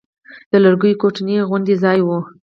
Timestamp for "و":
2.03-2.09